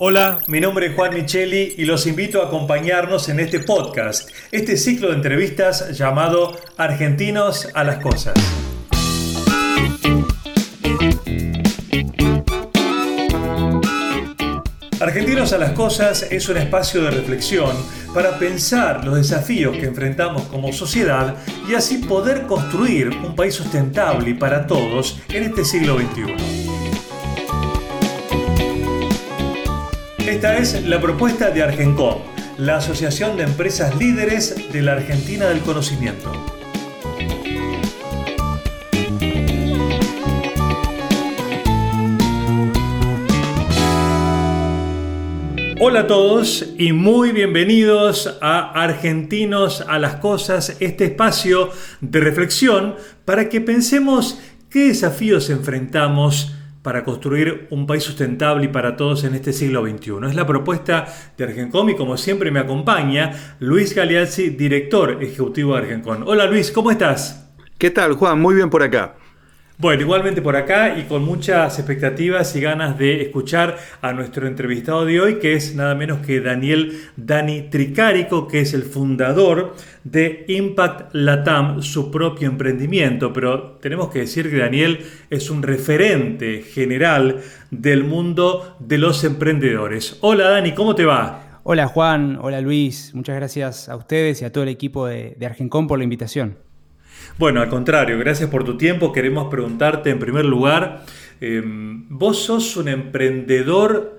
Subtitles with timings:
[0.00, 4.76] Hola, mi nombre es Juan Micheli y los invito a acompañarnos en este podcast, este
[4.76, 8.34] ciclo de entrevistas llamado Argentinos a las Cosas.
[15.00, 17.76] Argentinos a las Cosas es un espacio de reflexión
[18.14, 21.34] para pensar los desafíos que enfrentamos como sociedad
[21.68, 26.57] y así poder construir un país sustentable para todos en este siglo XXI.
[30.28, 32.18] Esta es la propuesta de Argencom,
[32.58, 36.30] la Asociación de Empresas Líderes de la Argentina del Conocimiento.
[45.80, 51.70] Hola a todos y muy bienvenidos a Argentinos a las Cosas, este espacio
[52.02, 54.38] de reflexión para que pensemos
[54.68, 56.57] qué desafíos enfrentamos
[56.88, 60.26] para construir un país sustentable y para todos en este siglo XXI.
[60.26, 61.06] Es la propuesta
[61.36, 66.22] de Argencom y como siempre me acompaña Luis Galeazzi, director ejecutivo de Argencom.
[66.26, 67.46] Hola Luis, ¿cómo estás?
[67.76, 68.40] ¿Qué tal Juan?
[68.40, 69.17] Muy bien por acá.
[69.80, 75.04] Bueno, igualmente por acá y con muchas expectativas y ganas de escuchar a nuestro entrevistado
[75.04, 80.44] de hoy, que es nada menos que Daniel Dani Tricárico, que es el fundador de
[80.48, 83.32] Impact Latam, su propio emprendimiento.
[83.32, 84.98] Pero tenemos que decir que Daniel
[85.30, 87.40] es un referente general
[87.70, 90.18] del mundo de los emprendedores.
[90.22, 91.60] Hola Dani, ¿cómo te va?
[91.62, 95.46] Hola Juan, hola Luis, muchas gracias a ustedes y a todo el equipo de, de
[95.46, 96.67] Argencom por la invitación.
[97.38, 99.12] Bueno, al contrario, gracias por tu tiempo.
[99.12, 101.04] Queremos preguntarte en primer lugar,
[101.40, 104.18] em, ¿vos sos un emprendedor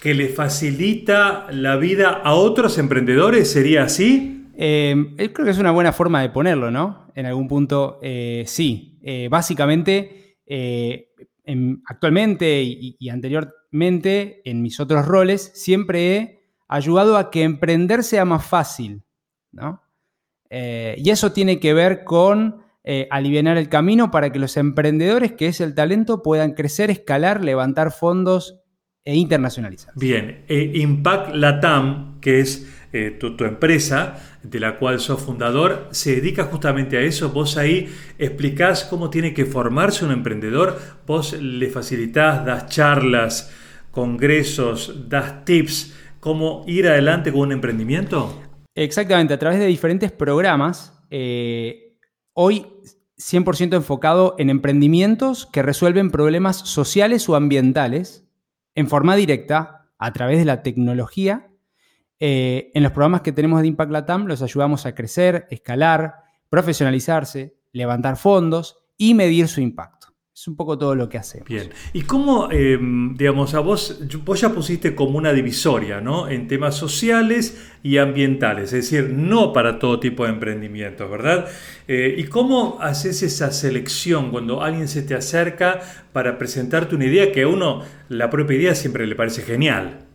[0.00, 3.50] que le facilita la vida a otros emprendedores?
[3.50, 4.48] ¿Sería así?
[4.56, 7.10] Em, creo que es una buena forma de ponerlo, ¿no?
[7.14, 8.98] En algún punto, eh, sí.
[9.02, 11.10] Eh, básicamente, eh,
[11.86, 18.46] actualmente y anteriormente, en mis otros roles, siempre he ayudado a que emprender sea más
[18.46, 19.04] fácil,
[19.52, 19.83] ¿no?
[20.56, 25.32] Eh, y eso tiene que ver con eh, aliviar el camino para que los emprendedores,
[25.32, 28.60] que es el talento, puedan crecer, escalar, levantar fondos
[29.04, 29.92] e internacionalizar.
[29.96, 32.68] Bien, eh, Impact Latam, que es
[33.18, 37.30] tu, empresa de la cual sos fundador, se dedica justamente a eso.
[37.30, 43.52] Vos ahí explicás cómo tiene que formarse un emprendedor, vos le facilitás, das charlas,
[43.90, 48.43] congresos, das tips, cómo ir adelante con un emprendimiento.
[48.74, 51.96] Exactamente, a través de diferentes programas, eh,
[52.32, 52.66] hoy
[53.16, 58.26] 100% enfocado en emprendimientos que resuelven problemas sociales o ambientales
[58.74, 61.50] en forma directa a través de la tecnología.
[62.18, 66.16] Eh, en los programas que tenemos de Impact Latam los ayudamos a crecer, escalar,
[66.48, 69.93] profesionalizarse, levantar fondos y medir su impacto.
[70.34, 71.48] Es un poco todo lo que hacemos.
[71.48, 71.70] Bien.
[71.92, 72.76] ¿Y cómo, eh,
[73.14, 76.28] digamos, a vos, vos ya pusiste como una divisoria, ¿no?
[76.28, 81.46] En temas sociales y ambientales, es decir, no para todo tipo de emprendimientos, ¿verdad?
[81.86, 85.80] Eh, ¿Y cómo haces esa selección cuando alguien se te acerca
[86.12, 90.08] para presentarte una idea que a uno, la propia idea siempre le parece genial?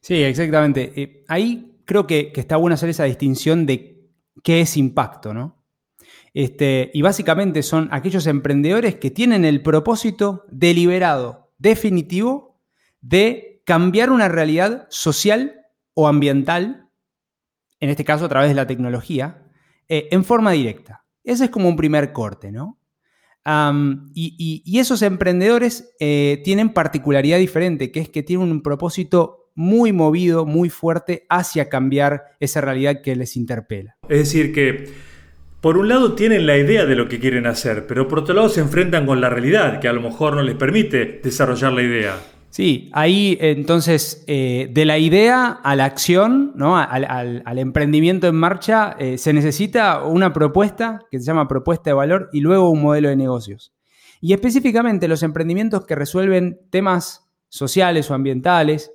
[0.00, 0.90] Sí, exactamente.
[0.96, 4.08] Eh, ahí creo que, que está bueno hacer esa distinción de
[4.42, 5.61] qué es impacto, ¿no?
[6.34, 12.58] Este, y básicamente son aquellos emprendedores que tienen el propósito deliberado, definitivo,
[13.00, 16.88] de cambiar una realidad social o ambiental,
[17.80, 19.46] en este caso a través de la tecnología,
[19.88, 21.04] eh, en forma directa.
[21.24, 22.78] Ese es como un primer corte, ¿no?
[24.14, 30.46] y, esos emprendedores eh, tienen particularidad diferente, que es que tienen un propósito muy movido,
[30.46, 33.96] muy fuerte hacia cambiar esa realidad que les interpela.
[34.08, 35.11] Es decir, que
[35.62, 38.48] por un lado tienen la idea de lo que quieren hacer, pero por otro lado
[38.48, 42.16] se enfrentan con la realidad, que a lo mejor no les permite desarrollar la idea.
[42.50, 46.76] Sí, ahí entonces eh, de la idea a la acción, ¿no?
[46.76, 52.28] al, emprendimiento en marcha, eh, se necesita una propuesta que se llama propuesta de valor
[52.32, 53.72] y luego un modelo de negocios.
[54.20, 58.92] Y específicamente los emprendimientos que resuelven temas sociales o ambientales,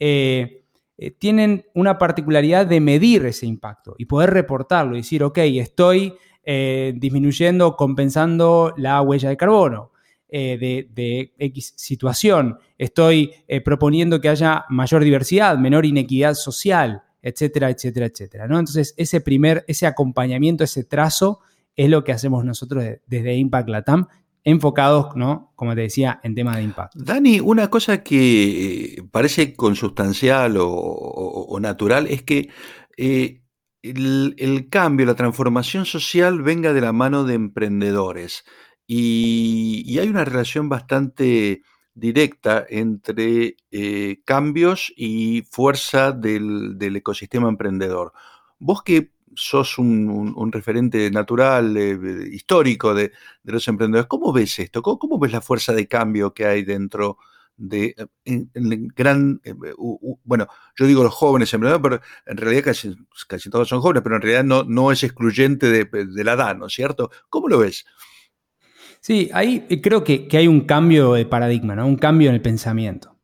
[0.00, 0.64] eh,
[0.98, 6.14] eh, tienen una particularidad de medir ese impacto y poder reportarlo y decir, ok, estoy
[6.42, 9.92] eh, disminuyendo, compensando la huella de carbono.
[10.28, 13.32] Eh, de, X situación, estoy
[13.64, 18.48] proponiendo que haya mayor diversidad, menor inequidad social, etcétera, etcétera, etcétera.
[18.48, 18.58] ¿no?
[18.58, 21.40] Entonces, ese primer, ese acompañamiento, ese trazo,
[21.76, 24.08] es lo que hacemos nosotros desde Impact Latam
[24.46, 25.52] enfocados, ¿no?
[25.56, 26.96] Como te decía, en temas de impacto.
[27.02, 32.48] Dani, una cosa que eh, parece consustancial o, natural es que
[32.96, 33.42] eh,
[33.82, 38.44] el, cambio, la transformación social venga de la mano de emprendedores.
[38.86, 41.62] Y, hay una relación bastante
[41.94, 48.12] directa entre eh, cambios y fuerza del, ecosistema emprendedor.
[48.60, 53.12] Vos que sos un, referente natural, eh, histórico de,
[53.44, 54.82] los emprendedores, ¿cómo ves esto?
[54.82, 57.18] ¿Cómo, ves la fuerza de cambio que hay dentro
[57.58, 57.94] de
[58.94, 59.40] gran,
[60.24, 60.46] bueno,
[60.78, 64.44] yo digo los jóvenes emprendedores, pero en realidad casi, todos son jóvenes, pero en realidad
[64.44, 67.10] no, no es excluyente de, de la edad, ¿no es cierto?
[67.30, 67.86] ¿Cómo lo ves?
[69.06, 71.86] Sí, ahí eh, creo que, hay un cambio de paradigma, ¿no?
[71.86, 73.16] un cambio en el pensamiento.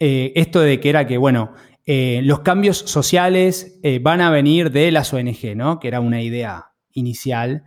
[0.00, 1.54] Eh, esto de que era que, bueno,
[1.86, 5.80] eh, los cambios sociales van a venir de las ONG, ¿no?
[5.80, 7.64] que era una idea inicial,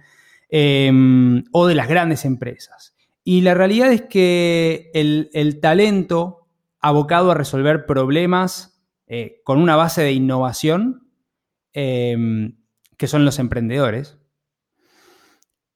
[0.49, 2.95] em, o de las grandes empresas.
[3.23, 6.47] Y la realidad es que el, el talento
[6.79, 8.81] abocado a resolver problemas
[9.43, 11.09] con una base de innovación,
[11.73, 12.57] em,
[12.97, 14.17] que son los emprendedores,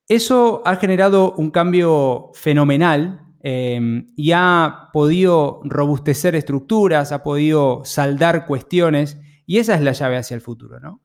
[0.09, 8.45] eso ha generado un cambio fenomenal em, y ha podido robustecer estructuras, ha podido saldar
[8.45, 10.79] cuestiones y esa es la llave hacia el futuro.
[10.79, 11.01] ¿no?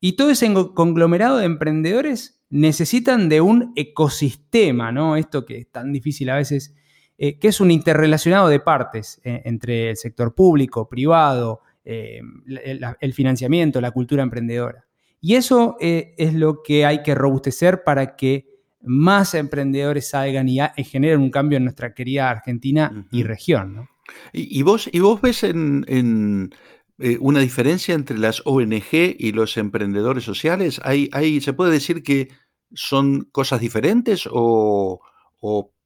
[0.00, 5.16] Y todo ese conglomerado de emprendedores necesitan de un ecosistema, ¿no?
[5.16, 6.74] esto que es tan difícil a veces,
[7.18, 13.12] eh, que es un interrelacionado de partes eh, entre el sector público, privado, em, el
[13.12, 14.84] financiamiento, la cultura emprendedora.
[15.24, 18.53] Y eso eh, es lo que hay que robustecer para que
[18.84, 23.88] más emprendedores salgan y, generen un cambio en nuestra querida Argentina y región.
[24.32, 26.52] ¿Y, vos, ¿Y vos ves en,
[26.98, 30.80] eh, una diferencia entre las ONG y los emprendedores sociales?
[30.84, 32.28] ¿Hay, hay, ¿Se puede decir que
[32.74, 35.00] son cosas diferentes o,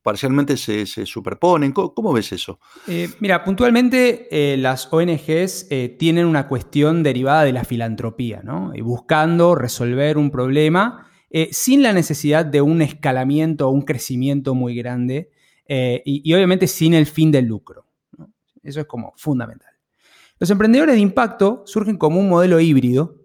[0.02, 1.72] parcialmente se, superponen?
[1.72, 2.58] ¿Cómo, ves eso?
[2.86, 8.72] Eh, mira, puntualmente eh, las ONGs eh, tienen una cuestión derivada de la filantropía, ¿no?
[8.74, 11.07] Y buscando resolver un problema
[11.50, 15.30] sin la necesidad de un escalamiento o un crecimiento muy grande
[15.66, 17.84] y, obviamente sin el fin del lucro.
[18.62, 19.72] Eso es como fundamental.
[20.38, 23.16] Los emprendedores de impacto surgen como un modelo híbrido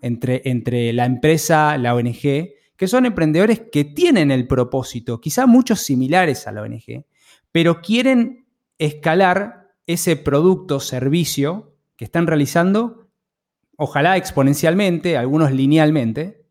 [0.00, 5.80] entre, entre la empresa, la ONG que son emprendedores que tienen el propósito, quizá muchos
[5.80, 7.06] similares a la ONG,
[7.50, 8.46] pero quieren
[8.78, 13.08] escalar ese producto, servicio que están realizando,
[13.76, 16.45] ojalá exponencialmente, algunos linealmente,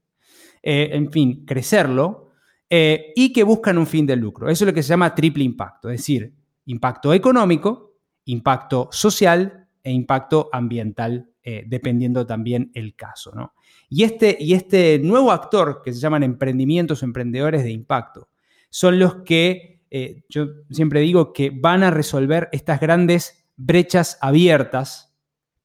[0.67, 2.31] eh, en fin, crecerlo,
[2.67, 4.49] eh, y que buscan un fin de lucro.
[4.49, 6.33] Eso es lo que se llama triple impacto, es decir,
[6.65, 13.31] impacto económico, impacto social e impacto ambiental, eh, dependiendo también el caso.
[13.35, 13.53] ¿no?
[13.89, 18.29] Y este, y este nuevo actor, que se llaman emprendimientos o emprendedores de impacto,
[18.71, 19.83] son los que,
[20.27, 25.14] yo siempre digo, que van a resolver estas grandes brechas abiertas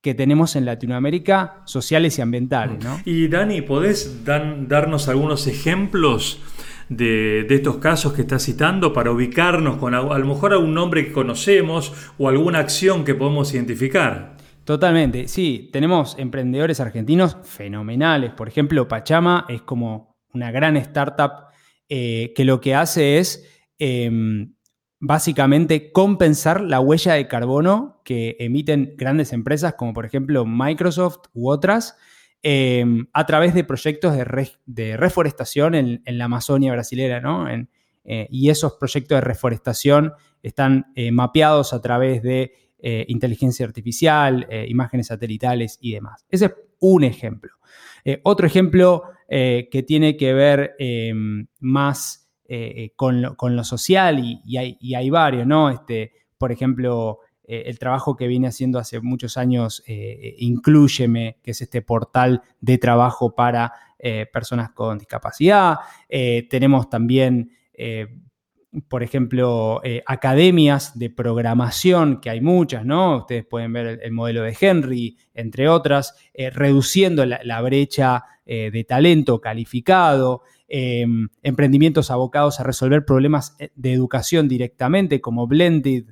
[0.02, 2.78] que tenemos en Latinoamérica, sociales y ambientales.
[3.04, 6.40] Y Dani, ¿podés darnos algunos ejemplos
[6.88, 11.06] de, estos casos que estás citando para ubicarnos con a, a lo mejor algún nombre
[11.06, 14.36] que conocemos o alguna acción que podemos identificar?
[14.64, 18.32] Totalmente, sí, tenemos emprendedores argentinos fenomenales.
[18.32, 21.50] Por ejemplo, Pachama es como una gran startup
[21.88, 23.44] eh, que lo que hace es
[23.78, 24.54] em,
[25.00, 31.48] básicamente compensar la huella de carbono que emiten grandes empresas como por ejemplo Microsoft u
[31.50, 31.96] otras
[32.42, 34.14] em, a través de proyectos
[34.66, 37.46] de, reforestación en, la Amazonia brasilera, ¿no?
[38.04, 40.12] Eh, y esos proyectos de reforestación
[40.42, 46.24] están eh, mapeados a través de eh, inteligencia artificial, imágenes satelitales y demás.
[46.30, 47.52] Ese es un ejemplo.
[48.22, 50.76] Otro ejemplo que tiene que ver
[51.60, 52.29] más
[52.96, 55.70] con lo, social y, hay, varios, ¿no?
[55.70, 61.82] Este, por ejemplo, el trabajo que viene haciendo hace muchos años Incluyeme, que es este
[61.82, 63.72] portal de trabajo para
[64.32, 65.78] personas con discapacidad.
[66.08, 67.52] tenemos también
[68.88, 73.18] por ejemplo, eh, academias de programación, que hay muchas, ¿no?
[73.18, 78.84] Ustedes pueden ver el, modelo de Henry, entre otras, eh, reduciendo la, brecha eh, de
[78.84, 86.04] talento calificado, em, emprendimientos abocados a resolver problemas de educación directamente, como Blended,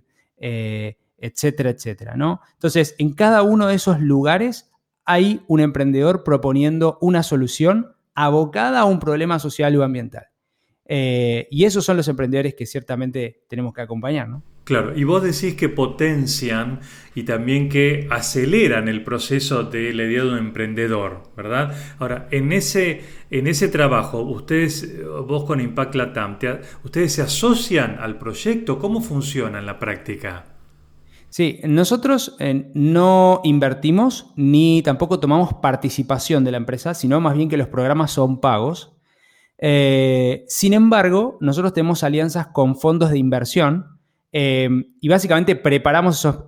[1.20, 2.40] etcétera, etcétera, ¿no?
[2.54, 4.70] Entonces, en cada uno de esos lugares
[5.04, 10.28] hay un emprendedor proponiendo una solución abocada a un problema social o ambiental.
[10.90, 14.42] Eh, y esos son los emprendedores que ciertamente tenemos que acompañar, ¿no?
[14.64, 16.80] Claro, y vos decís que potencian
[17.14, 21.74] y también que aceleran el proceso de la idea de un emprendedor, ¿verdad?
[21.98, 24.94] Ahora, en ese, en ese trabajo, ustedes,
[25.26, 26.38] vos con Impact Latam,
[26.84, 28.78] ¿ustedes se asocian al proyecto?
[28.78, 30.44] ¿Cómo funciona en la práctica?
[31.30, 37.48] Sí, nosotros eh, no invertimos ni tampoco tomamos participación de la empresa, sino más bien
[37.48, 38.97] que los programas son pagos
[39.58, 43.98] eh, sin embargo, nosotros tenemos alianzas con fondos de inversión
[44.30, 46.44] y básicamente preparamos esos,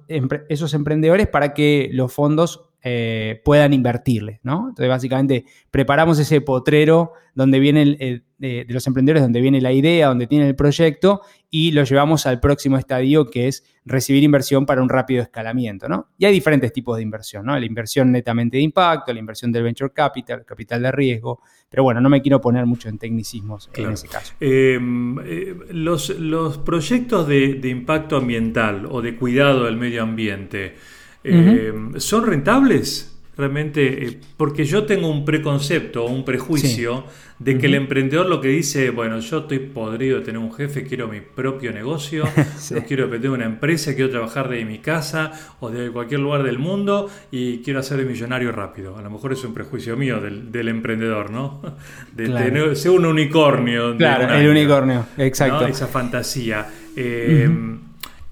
[0.48, 4.70] esos emprendedores para que los fondos eh, puedan invertirle, ¿no?
[4.70, 10.26] Entonces, básicamente, preparamos ese potrero donde viene de, los emprendedores, donde viene la idea, donde
[10.26, 11.20] tiene el proyecto,
[11.50, 16.08] y lo llevamos al próximo estadio, que es recibir inversión para un rápido escalamiento, ¿no?
[16.16, 17.58] Y hay diferentes tipos de inversión, ¿no?
[17.58, 22.00] La inversión netamente de impacto, la inversión del venture capital, capital de riesgo, pero bueno,
[22.00, 24.34] no me quiero poner mucho en tecnicismos en ese caso.
[24.40, 30.76] Em, eh, los, proyectos de impacto ambiental o de cuidado del medio ambiente,
[31.24, 33.18] eh, ¿Son rentables?
[33.36, 37.04] Realmente, eh, porque yo tengo un preconcepto o un prejuicio
[37.38, 40.84] de que el emprendedor lo que dice, bueno, yo estoy podrido de tener un jefe,
[40.84, 42.24] quiero mi propio negocio,
[42.86, 47.08] quiero tener una empresa, quiero trabajar de mi casa o de cualquier lugar del mundo
[47.30, 48.98] y quiero hacer millonario rápido.
[48.98, 51.62] A lo mejor es un prejuicio mío del, emprendedor, ¿no?
[52.14, 53.96] De tener, ser un unicornio.
[53.96, 55.66] Claro, el unicornio, exacto.
[55.66, 56.66] Esa fantasía.
[56.94, 57.48] Eh,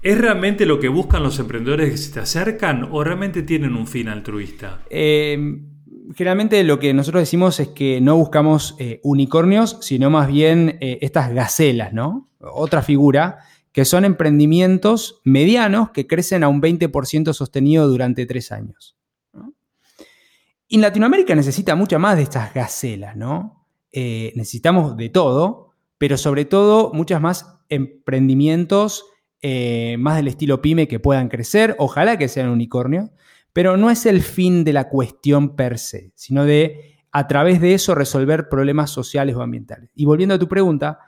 [0.01, 3.85] ¿Es realmente lo que buscan los emprendedores que se te acercan o realmente tienen un
[3.85, 4.81] fin altruista?
[4.89, 5.37] Eh,
[6.15, 10.99] generalmente lo que nosotros decimos es que no buscamos eh, unicornios, sino más bien eh,
[11.01, 12.29] estas gacelas, ¿no?
[12.39, 13.39] Otra figura,
[13.73, 18.95] que son emprendimientos medianos que crecen a un 20% sostenido durante tres años.
[20.69, 23.55] Y Latinoamérica necesita mucha más de estas gacelas, ¿no?
[23.91, 29.03] necesitamos de todo, pero sobre todo muchas más emprendimientos
[29.41, 33.11] eh, más del estilo pyme que puedan crecer, ojalá que sean unicornio,
[33.53, 37.73] pero no es el fin de la cuestión per se, sino de a través de
[37.73, 39.89] eso resolver problemas sociales o ambientales.
[39.95, 40.99] Y volviendo a tu pregunta,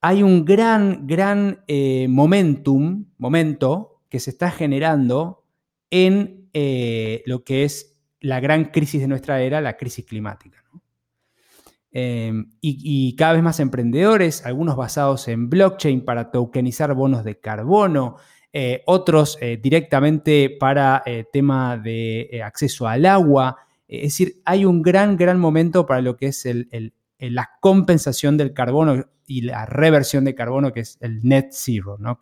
[0.00, 5.44] hay un gran, gran eh, momentum, momento que se está generando
[5.90, 10.62] en eh, lo que es la gran crisis de nuestra era, la crisis climática.
[11.94, 18.16] Em, y, cada vez más emprendedores, algunos basados en blockchain para tokenizar bonos de carbono,
[18.52, 23.58] eh, otros eh, directamente para eh, tema de acceso al agua.
[23.86, 26.48] Es decir, hay un gran, gran momento para lo que es
[27.18, 32.18] la compensación del carbono y la reversión de carbono, que es el net zero, ¿no?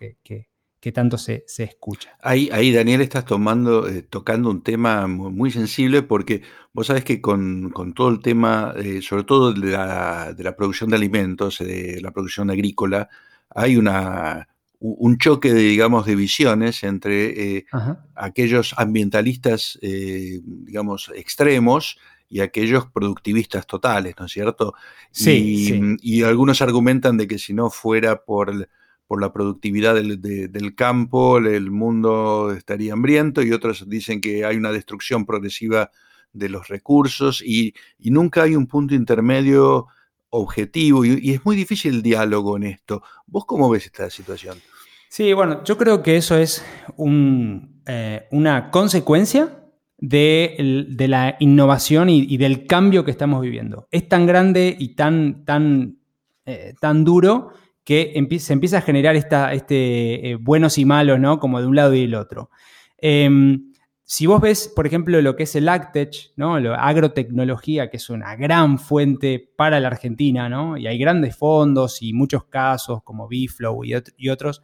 [0.92, 2.16] Tanto se, escucha.
[2.22, 7.20] Ahí, ahí, Daniel, estás tomando, eh, tocando un tema muy, sensible porque vos sabés que
[7.20, 12.00] con, todo el tema, eh, sobre todo de la, de la, producción de alimentos, de
[12.00, 13.10] la producción agrícola,
[13.50, 17.66] hay una, un choque de, digamos, de visiones entre eh,
[18.14, 21.98] aquellos ambientalistas, digamos, extremos
[22.30, 24.72] y aquellos productivistas totales, ¿no es cierto?
[25.10, 28.68] Sí y, algunos argumentan de que si no fuera por
[29.10, 34.70] por la productividad del, campo, el mundo estaría hambriento y otros dicen que hay una
[34.70, 35.90] destrucción progresiva
[36.32, 39.88] de los recursos y, nunca hay un punto intermedio
[40.28, 43.02] objetivo y, es muy difícil el diálogo en esto.
[43.26, 44.58] ¿Vos cómo ves esta situación?
[45.08, 46.64] Sí, bueno, yo creo que eso es
[46.96, 49.60] eh, una consecuencia
[49.98, 50.54] de,
[51.08, 53.88] la innovación y, del cambio que estamos viviendo.
[53.90, 55.98] Es tan grande y tan, tan,
[56.46, 61.38] eh, tan duro que se empieza a generar esta, este, eh, buenos y malos, ¿no?
[61.38, 62.50] Como de un lado y del otro.
[62.98, 63.72] Em,
[64.04, 66.58] si vos ves, por ejemplo, lo que es el AgTech, ¿no?
[66.58, 70.76] La agrotecnología, que es una gran fuente para la Argentina, ¿no?
[70.76, 74.62] Y hay grandes fondos y muchos casos como Biflow y, otros.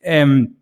[0.00, 0.56] Em,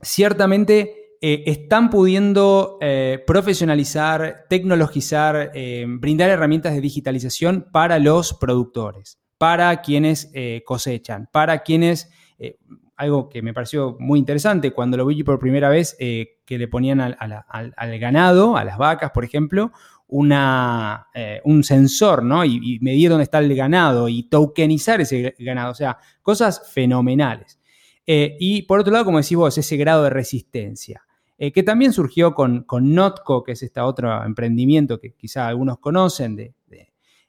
[0.00, 5.52] ciertamente eh, están pudiendo eh, profesionalizar, tecnologizar,
[5.98, 12.58] brindar herramientas de digitalización para los productores para quienes eh, cosechan, para quienes, eh,
[12.96, 16.68] algo que me pareció muy interesante cuando lo vi por primera vez, eh, que le
[16.68, 19.72] ponían al, ganado, a las vacas, por ejemplo,
[20.08, 21.08] una,
[21.44, 22.44] un sensor, ¿no?
[22.44, 27.58] Y, medir dónde está el ganado y tokenizar ese ganado, o sea, cosas fenomenales.
[28.06, 31.02] y por otro lado, como decís vos, ese grado de resistencia.
[31.36, 36.36] que también surgió con, con Notco, que es este otro emprendimiento que quizá algunos conocen,
[36.36, 36.54] de,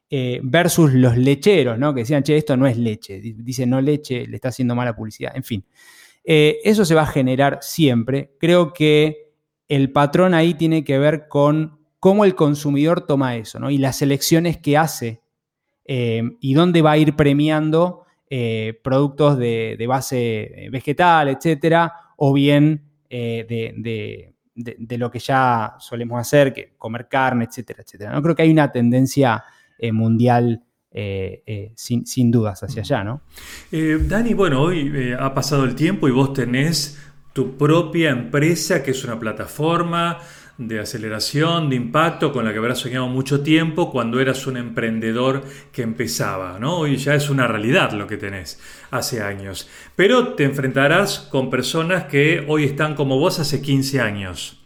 [0.10, 1.94] eh, versus los lecheros, ¿no?
[1.94, 3.20] Que decían, che, esto no es leche.
[3.20, 5.34] Dice no leche, le está haciendo mala publicidad.
[5.36, 5.66] En fin,
[6.24, 8.32] eh, eso se va a generar siempre.
[8.40, 9.34] Creo que
[9.68, 13.70] el patrón ahí tiene que ver con cómo el consumidor toma eso, ¿no?
[13.70, 15.22] Y las elecciones que hace
[15.84, 18.06] eh, y dónde va a ir premiando
[18.82, 24.34] productos de, base vegetal, etcétera, o bien de,
[24.98, 28.12] lo que ya solemos hacer, que comer carne, etcétera, etcétera.
[28.12, 28.22] ¿no?
[28.22, 29.44] Creo que hay una tendencia
[29.78, 33.22] eh, mundial eh, eh, sin, dudas hacia allá, ¿no?
[33.72, 36.98] Dani, bueno, hoy ha pasado el tiempo y vos tenés
[37.34, 40.18] tu propia empresa, que es una plataforma
[40.58, 45.44] de aceleración, de impacto, con la que habrás soñado mucho tiempo cuando eras un emprendedor
[45.72, 46.80] que empezaba, ¿no?
[46.80, 49.70] Hoy ya es una realidad lo que tenés hace años.
[49.96, 54.64] Pero te enfrentarás con personas que hoy están como vos hace 15 años.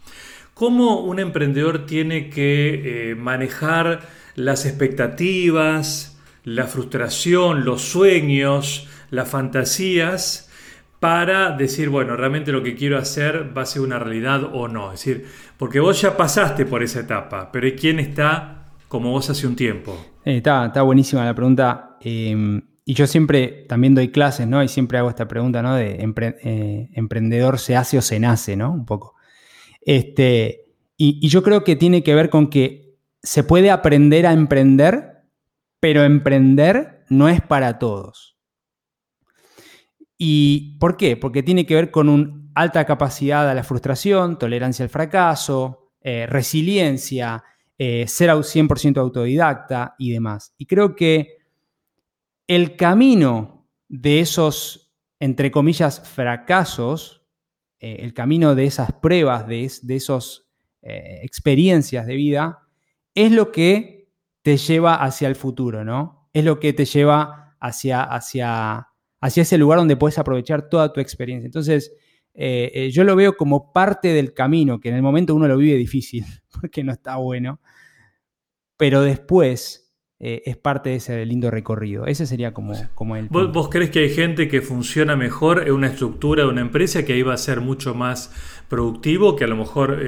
[0.54, 4.00] ¿Cómo un emprendedor tiene que eh, manejar
[4.34, 10.48] las expectativas, la frustración, los sueños, las fantasías?
[11.02, 14.92] para decir, bueno, realmente lo que quiero hacer va a ser una realidad o no.
[14.92, 15.26] Es decir,
[15.58, 19.56] porque vos ya pasaste por esa etapa, pero hay quien está como vos hace un
[19.56, 19.98] tiempo.
[20.24, 21.96] Eh, está, está, buenísima la pregunta.
[22.00, 24.62] Em, y yo siempre también doy clases, ¿no?
[24.62, 25.74] Y siempre hago esta pregunta, ¿no?
[25.74, 25.98] De
[26.44, 28.70] eh, emprendedor se hace o se nace, ¿no?
[28.70, 29.16] Un poco.
[29.80, 32.81] Este, y, y yo creo que tiene que ver con que
[33.22, 35.22] se puede aprender a emprender,
[35.80, 38.36] pero emprender no es para todos.
[40.18, 41.16] ¿Y por qué?
[41.16, 46.26] Porque tiene que ver con una alta capacidad a la frustración, tolerancia al fracaso, eh,
[46.26, 47.42] resiliencia,
[47.78, 50.54] eh, ser 100% autodidacta y demás.
[50.58, 51.38] Y creo que
[52.46, 57.24] el camino de esos, entre comillas, fracasos,
[57.78, 60.48] eh, el camino de esas pruebas, de, esas
[60.84, 62.61] experiencias de vida,
[63.14, 64.10] es lo que
[64.42, 66.28] te lleva hacia el futuro, ¿no?
[66.32, 68.88] Es lo que te lleva hacia, hacia
[69.22, 71.46] hacia ese lugar donde puedes aprovechar toda tu experiencia.
[71.46, 71.92] Entonces,
[72.34, 75.56] eh, eh, yo lo veo como parte del camino, que en el momento uno lo
[75.56, 76.26] vive difícil,
[76.60, 77.60] porque no está bueno,
[78.76, 82.06] pero después eh, es parte de ese lindo recorrido.
[82.06, 83.28] Ese sería como, como el...
[83.28, 87.12] ¿Vos, crees que hay gente que funciona mejor en una estructura de una empresa que
[87.12, 88.32] ahí va a ser mucho más
[88.68, 90.02] productivo que a lo mejor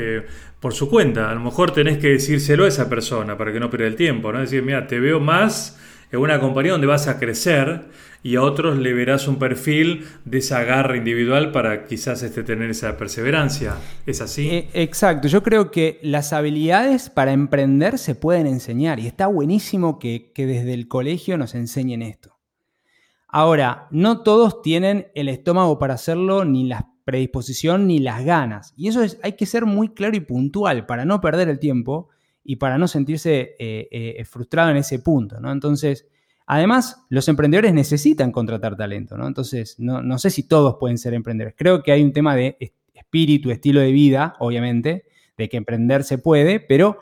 [0.64, 1.30] por su cuenta?
[1.30, 4.33] A lo mejor tenés que decírselo a esa persona para que no pierda el tiempo,
[4.33, 4.40] ¿no?
[4.40, 5.78] Decir, mira, te veo más
[6.11, 7.83] en una compañía donde vas a crecer
[8.23, 12.71] y a otros le verás un perfil de esa garra individual para quizás este, tener
[12.71, 13.75] esa perseverancia.
[14.06, 14.49] ¿Es así?
[14.49, 19.99] Eh, exacto, yo creo que las habilidades para emprender se pueden enseñar y está buenísimo
[19.99, 22.38] que, desde el colegio nos enseñen esto.
[23.28, 28.75] Ahora, no todos tienen el estómago para hacerlo, ni la predisposición, ni las ganas.
[28.76, 32.09] Y eso es, hay que ser muy claro y puntual para no perder el tiempo
[32.42, 35.40] y para no sentirse eh, eh, frustrado en ese punto.
[35.40, 35.52] ¿no?
[35.52, 36.07] Entonces,
[36.46, 39.26] Además, los emprendedores necesitan contratar talento, ¿no?
[39.26, 41.55] Entonces, no, sé si todos pueden ser emprendedores.
[41.57, 45.05] Creo que hay un tema de espíritu, estilo de vida, obviamente,
[45.38, 46.98] de que emprender se puede, pero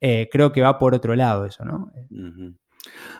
[0.00, 1.92] eh, creo que va por otro lado eso, ¿no?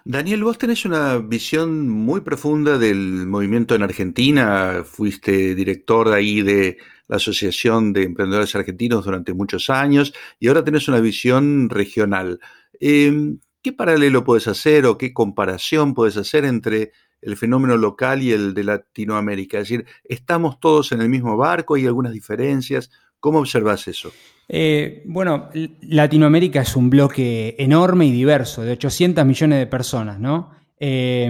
[0.04, 6.78] Daniel, vos tenés una visión muy profunda del movimiento en Argentina, fuiste director ahí de
[7.08, 12.40] la Asociación de Emprendedores Argentinos durante muchos años y ahora tenés una visión regional.
[12.80, 18.30] Em, ¿Qué paralelo puedes hacer o qué comparación puedes hacer entre el fenómeno local y
[18.30, 19.58] el de Latinoamérica?
[19.58, 21.74] Es decir, ¿estamos todos en el mismo barco?
[21.74, 22.92] ¿Hay algunas diferencias?
[23.26, 24.12] ¿Cómo observas eso?
[24.48, 25.48] Eh, bueno,
[25.80, 30.52] Latinoamérica es un bloque enorme y diverso, de 800 millones de personas, ¿no?
[30.78, 31.28] Eh,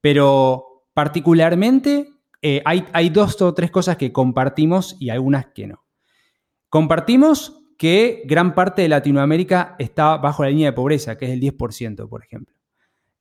[0.00, 2.08] pero particularmente
[2.40, 5.84] eh, hay, hay dos o tres cosas que compartimos y algunas que no.
[6.70, 11.42] Compartimos que gran parte de Latinoamérica está bajo la línea de pobreza, que es el
[11.42, 12.53] 10%, por ejemplo.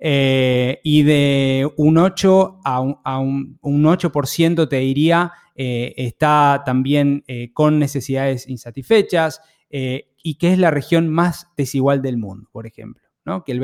[0.05, 7.79] Eh, y de un 8 a un, 8% te diría, eh, está también eh, con
[7.79, 13.01] necesidades insatisfechas y que es la región más desigual del mundo, por ejemplo.
[13.25, 13.45] ¿no?
[13.45, 13.63] Que, el,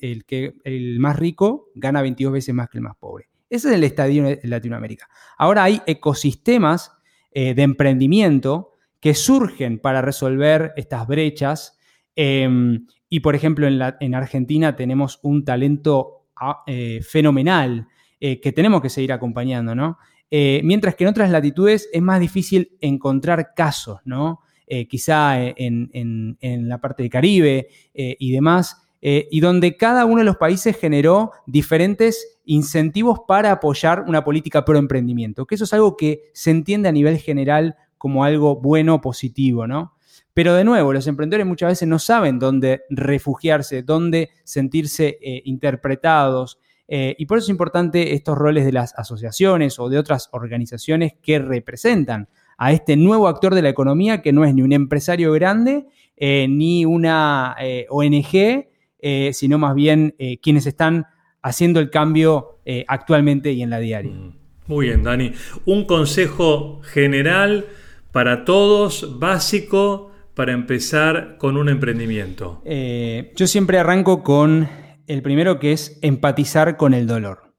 [0.00, 3.28] el, que el más rico gana 22 veces más que el más pobre.
[3.48, 5.08] Ese es el estadio de Latinoamérica.
[5.38, 6.92] Ahora hay ecosistemas
[7.32, 11.78] de emprendimiento que surgen para resolver estas brechas.
[12.16, 17.86] Em, y por ejemplo, en, Argentina tenemos un talento ah, eh, fenomenal
[18.20, 19.98] eh, que tenemos que seguir acompañando, ¿no?
[20.30, 24.40] Eh, mientras que en otras latitudes es más difícil encontrar casos, ¿no?
[24.88, 30.38] quizá en, en, la parte del Caribe y demás, y donde cada uno de los
[30.38, 36.32] países generó diferentes incentivos para apoyar una política pro emprendimiento, que eso es algo que
[36.34, 39.95] se entiende a nivel general como algo bueno, positivo, ¿no?
[40.36, 46.58] Pero de nuevo, los emprendedores muchas veces no saben dónde refugiarse, dónde sentirse eh, interpretados.
[46.88, 51.14] Eh, y por eso es importante estos roles de las asociaciones o de otras organizaciones
[51.22, 55.32] que representan a este nuevo actor de la economía que no es ni un empresario
[55.32, 55.86] grande
[56.18, 57.56] eh, ni una
[57.88, 58.66] ONG,
[59.32, 61.06] sino más bien quienes están
[61.40, 64.12] haciendo el cambio actualmente y en la diaria.
[64.12, 64.36] Mm.
[64.66, 65.32] Muy bien, Dani.
[65.64, 67.64] Un consejo general
[68.12, 72.62] para todos, básico para empezar con un emprendimiento?
[72.66, 74.68] Eh, yo siempre arranco con
[75.06, 77.54] el primero que es empatizar con el dolor.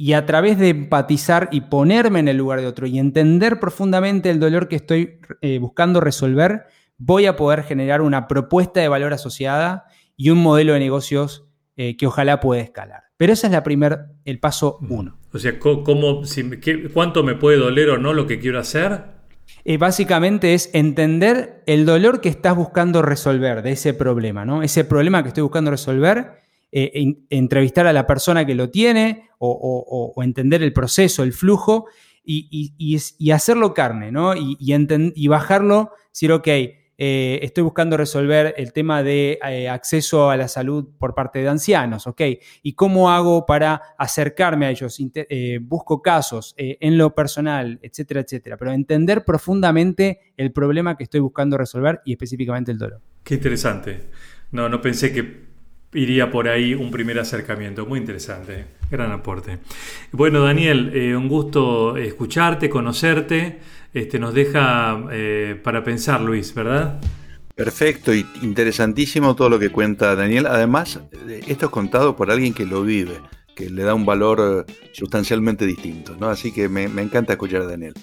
[0.00, 4.30] Y a través de empatizar y ponerme en el lugar de otro y entender profundamente
[4.30, 6.66] el dolor que estoy eh, buscando resolver,
[6.96, 11.96] voy a poder generar una propuesta de valor asociada y un modelo de negocios eh,
[11.96, 13.02] que ojalá pueda escalar.
[13.16, 14.92] Pero ese es la primer, el paso Mm.
[14.92, 15.18] uno.
[15.32, 19.17] O sea, ¿cómo, si, qué, ¿cuánto me puede doler o no lo que quiero hacer?
[19.70, 24.62] Eh, básicamente es entender el dolor que estás buscando resolver de ese problema, ¿no?
[24.62, 26.38] Ese problema que estoy buscando resolver,
[26.72, 31.84] eh, en- entrevistar a la persona que lo tiene o, entender el proceso, el flujo
[32.24, 34.34] y, hacerlo carne, ¿no?
[34.34, 36.48] Y, y bajarlo, decir, ok,
[37.00, 41.48] eh, estoy buscando resolver el tema de eh, acceso a la salud por parte de
[41.48, 42.22] ancianos, ¿ok?
[42.64, 44.98] ¿Y cómo hago para acercarme a ellos?
[45.14, 48.56] Eh, busco casos en lo personal, etcétera, etcétera.
[48.56, 53.00] Pero entender profundamente el problema que estoy buscando resolver y específicamente el dolor.
[53.22, 54.08] Qué interesante.
[54.50, 55.46] No, no pensé que
[55.94, 57.86] iría por ahí un primer acercamiento.
[57.86, 58.64] Muy interesante.
[58.90, 59.58] Gran aporte.
[60.10, 63.60] Bueno, Daniel, un gusto escucharte, conocerte.
[63.94, 67.00] Este, nos deja eh, para pensar, Luis, ¿verdad?
[67.54, 70.46] Perfecto y interesantísimo todo lo que cuenta Daniel.
[70.46, 71.00] Además,
[71.46, 73.14] esto es contado por alguien que lo vive,
[73.56, 76.16] que le da un valor eh, sustancialmente distinto.
[76.20, 76.28] ¿no?
[76.28, 77.94] Así que me, me encanta escuchar a Daniel.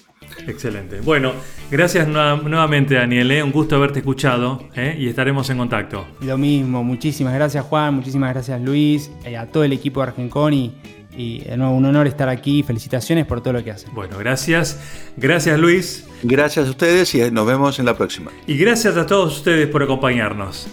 [0.46, 1.00] Excelente.
[1.00, 1.32] Bueno,
[1.70, 3.30] gracias nueva- nuevamente, Daniel.
[3.30, 3.42] ¿eh?
[3.42, 4.94] Un gusto haberte escuchado ¿eh?
[4.98, 6.04] y estaremos en contacto.
[6.20, 10.52] Lo mismo, muchísimas gracias Juan, muchísimas gracias Luis, eh, a todo el equipo de Argencon
[10.52, 10.74] y,
[11.16, 12.62] y de nuevo un honor estar aquí.
[12.62, 13.94] Felicitaciones por todo lo que hacen.
[13.94, 14.80] Bueno, gracias.
[15.16, 16.06] Gracias, Luis.
[16.22, 18.30] Gracias a ustedes y nos vemos en la próxima.
[18.46, 20.68] Y gracias a todos ustedes por acompañarnos.